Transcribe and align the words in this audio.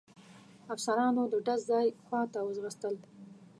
افسرانو 0.73 1.23
د 1.31 1.33
ډز 1.45 1.61
ځای 1.71 1.87
خواته 2.05 2.39
وځغستل. 2.43 2.95